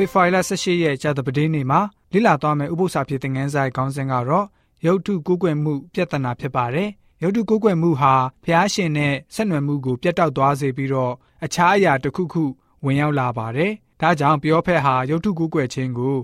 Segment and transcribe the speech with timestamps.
[0.00, 1.80] ဖေဖော်ဝါရီလ18ရက်ကြာသပတေးနေ့မှာ
[2.12, 4.46] လိလာသွားမယ့်ဥပုသ္စာဖြစ်တဲ့ငန်းဆိုင်ခေါင်းစဉ်ကတော့
[4.86, 6.88] ရုပ်ထုကိုးကွယ်မှုပြဿနာဖြစ်ပါတယ်။
[7.22, 11.12] ရုပ်ထုကိုးကွယ်မှုဟာဖျားရှင်နဲ့ဆက်နွယ်မှုကိုပြတ်တောက်သွားစေပြီးတော့
[11.44, 12.44] အခြားအရာတစ်ခုခု
[12.84, 16.16] ဝင်ရောက်လာပါတယ်။ဒါကြောင့်ပြောဖက်ဟာရုပ်ထုကိုးကွယ်ခြင်းကို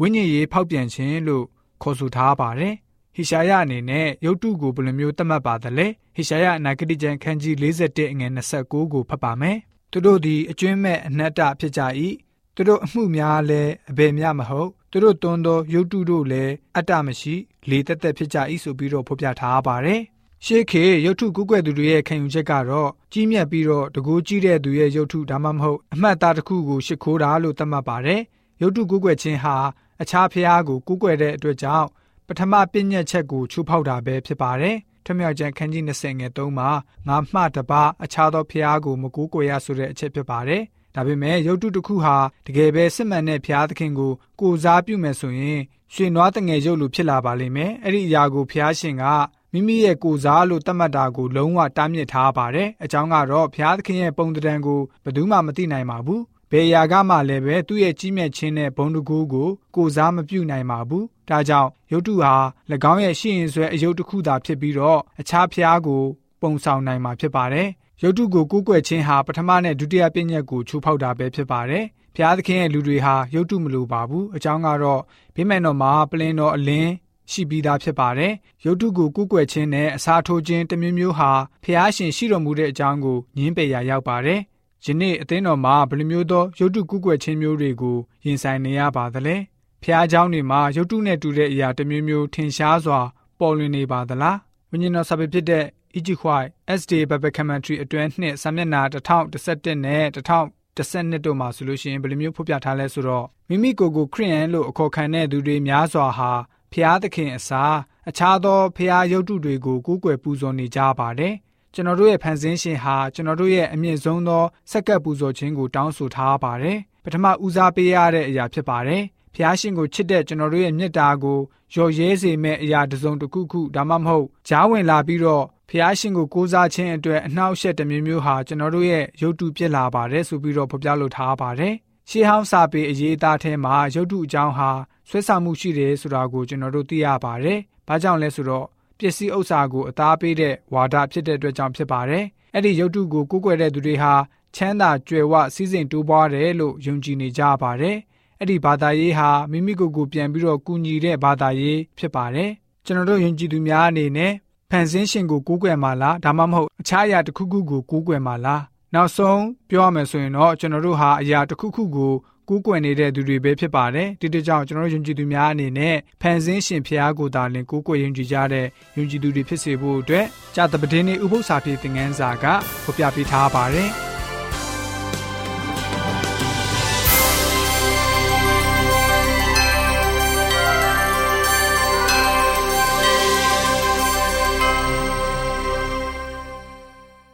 [0.00, 1.44] ဝိညာဉ်ရေးဖောက်ပြန်ခြင်းလို့
[1.82, 2.74] ခေါ်ဆိုထားပါတယ်။
[3.14, 9.58] ဟိရှာယအနေနဲ့ရုပ်တုကိုဘယ်လိုမျိုးသတ်မှတ်ပါသလဲဟိရှာယအနာဂတိကျမ်းခန်းကြီး41အငယ်29ကိုဖတ်ပါမယ်
[9.90, 11.82] သူတို့သည်အကျွင်းမဲ့အနတ္တဖြစ်ကြ၏
[12.54, 17.34] သူတို့အမှုများလည်းအဘယ်မျှမဟုတ်သူတို့တွန်းသောရုပ်တုတို့လည်းအတ္တမရှိ
[17.68, 20.00] လေတက်တက်ဖြစ်ကြ၏ဆိုပြီးတော့ဖော်ပြထားပါတယ်
[20.44, 28.20] ရှေးခေရုပ်ထုကုကွယ်သူတွေရဲ့ခံယူချက်ကတော့ကြီးမြတ်ပြီးတော့တကူကြီးတဲ့သူရဲ့ရုပ်ထုဒါမှမဟုတ်အမှတ်သားတစ်ခုကိုရှ िख ိုးတာလို့သတ်မှတ်ပါတယ်
[28.62, 29.56] ရုပ်ထုကုကွယ်ခြင်းဟာ
[30.02, 31.88] အခြားဖျားကိုကုကွယ်တဲ့အတွက်ကြောင့်
[32.26, 36.70] ပထမပြည့်ညက်ချက်ကိုချိုးဖောက်တာပဲဖြစ်ပါတယ်ထမြောက်ကျန်ခန်းကြီး20ငယ်3မှာ
[37.08, 40.62] ငါမှတပါအခြားသောဖျားကိုမကူးကွယ်ရဆိုတဲ့အချက်ဖြစ်ပါတယ်
[40.94, 45.60] ဒါပေမဲ့ရုပ်တုတစ်ခုဟာတကယ်ပဲစစ်မှန်တဲ့ဖျားသခင်ကိုကိုစားပြုမယ်ဆိုရင်
[45.94, 49.04] ရွှေနွားတငယ်ရုပ်လိုဖြစ်လာပါလိမ့်မယ်အဲ့ဒီအရာကိုဖျားရှင်က
[49.52, 62.34] မိမိရဲ့ကိုစားလို့သတ်မှတ်တာကိုလုံးဝတားမြစ်ထားပါတယ်အကြောင်းကတော့ဘုရားသခင်ရဲ့ပုံတံကိုဘယ်သူမှမသိနိုင်ပါဘူးဘယ်အရာကမှလည်းပဲသူ့ရဲ့ကြီးမြတ်ခြင်းနဲ့ဘုံတကူကိုကိုစားမပြုနိုင်ပါဘူး။ဒါကြောင့်ရုပ်တုဟာ၎
[62.92, 66.02] င်းရဲ့ရှိရင်ဆွဲအယုတ်တစ်ခုသာဖြစ်ပြီးတော့အခြားဖျားကို
[66.40, 67.68] ပုံဆောင်နိုင်မှာဖြစ်ပါတယ်။
[68.01, 71.85] ရုပ်တုကိုကိုးကွယ်ခြင်းဟာပထမနဲ့ဒုတိယပြည့်ညက်ကိုချိုးဖောက်တာပဲဖြစ်ပါတယ်။
[72.15, 75.01] ဖျားသခင်ရဲ့လူတွေဟာရုပ်တုမလိုပါဘူး။အကြောင်းကတော့
[75.35, 76.91] ဘေးမဲ့တော်မှာပလင်တော်အလင်း
[77.31, 78.33] ရှိပြီးသားဖြစ်ပါတယ်။
[78.65, 81.31] ရုပ်တုကိုကုကွယ်ခြင်းနဲ့အစာထိုးခြင်းတမျိုးမျိုးဟာ
[81.63, 84.39] ဖျားရှင်ရှိတော်မူတဲ့အကြောင်းကိုညင်းပယ်ရာရောက်ပါတယ်။
[84.85, 89.35] ယနေ့အသင်းတော်မှာဘယ်လိုမျိုးသောရုပ်တုကုကွယ်ခြင်းမျိုးတွေကိုရင်ဆိုင်နေရပါသလဲ
[89.83, 92.99] ဖျားเจ้าတွေမှာရုပ်တုနဲ့တူတဲ့အရာတစ်မျိုးမျိုးထင်ရှားစွာ
[93.39, 94.37] ပေါ်လွင်နေပါသလား
[94.69, 95.65] ဝိညာဉ်တော်စာပေဖြစ်တဲ့
[95.98, 106.32] Egypt White SD Bible Commentary အတွဲနှစ်စာမျက်နှာ1011နဲ့1012တို့မှာဆိုလို့ရှိရင်ဘယ်လိုမျိုးဖော်ပြထားလဲဆိုတော့မိမိကိုယ်ကိုခရိယန်လို့အခေါ်ခံတဲ့သူတွေများစွာဟာ
[106.72, 107.76] ဖျားသခင်အစား
[108.08, 111.34] အခြားသောဖျားရုပ်တုတွေကိုကိုးကွယ်ပူဇော်နေကြပါတယ်
[111.74, 119.02] ကျွန်တော်တို့ရဲ့ဖန်ဆင်းရှင်ဟာကျွန်တော်တို့ရဲ့အမြင့်ဆုံးသောစက္ကပ်ပူဇော်ခြင်းကိုတောင်းဆိုထားပါတယ်။ပထမဦးစားပေးရတဲ့အရာဖြစ်ပါတယ်။
[119.34, 121.38] ဖျားရှင်ကိုချစ်တဲ့ကျွန်တော်တို့ရဲ့မေတ္တာကို
[121.72, 131.74] လျော်ရဲစေမဲ့အရာတစ်စုံတစ်ခုခုဒါမှမဟုတ်ကြားဝင်လာပြီးတော့ဖျားရှင်ကိုကိုးစားခြင်းအတွက်အနှောက်အယှက်တစ်မျိုးမျိုးဟာကျွန်တော်တို့ရဲ့ရုပ်တုပြစ်လာပါတယ်ဆိုပြီးတော့ဖော်ပြလိုထားပါတယ်။
[132.10, 134.70] ရှေးဟောင်းစာပေအရေးအသားထဲမှာရုပ်တုအကြောင်းဟာ
[135.08, 137.58] ဆွဲဆောင်မှုရှိတယ်ဆိုတာကိုကျွန်တော်တို့သိရပါတယ်။
[137.88, 138.66] ဘာကြောင့်လဲဆိုတော့
[138.98, 142.24] ပစ္စည်းဥစ္စာကိုအသားပေးတဲ့ဝါဒဖြစ်တဲ့အတွက်ကြောင့်ဖြစ်ပါတယ်။
[142.54, 144.14] အဲ့ဒီရုပ်တုကိုကိုးကွယ်တဲ့သူတွေဟာ
[144.54, 147.96] ချမ်းသာကြွယ်ဝစည်းစိမ်တိုးပွားတယ်လို့ယုံကြည်နေကြပါတယ်။
[148.44, 152.50] အဲ့ဒီဘာသာရေးဟာမိမိကိုယ်ကိုပြန်ပြီးတော့ကူညီတဲ့ဘာသာရေးဖြစ်ပါတယ်။
[152.84, 154.32] ကျွန်တော်တို့ယုံကြည်သူများအနေနဲ့
[154.70, 158.62] ဖန်ဆင်းရှင်ကိုကိုးကွယ်မှာလားဒါမှမဟုတ်အခြားအရာတစ်ခုခုကိုကိုးကွယ်မှာလား
[158.94, 162.12] နောက်ဆုံးပြောရမယ်ဆိုရင်တော့ကျွန်တော်တို့ဟာအရာတစ်ခုခုကို
[162.48, 168.66] ကူးကွယ်နေတဲ့သူတွေပဲဖြစ်ပါတယ်ဒီတကြောင်ကျွန်တော်ယုံကြည်သူများအနေနဲ့ဖန်ဆင်းရှင်ဖျားကိုသာလင်ကူးကွယ်ယုံကြည်ကြတဲ့
[168.96, 172.44] ယုံကြည်သူတွေဖြစ်စေဖို့အတွက်ကြာတပဒင်းနေဥပု္ပ္ပစာပြေသင်ငန်းစာက
[172.84, 174.03] ဖော်ပြပေးထားပါတယ်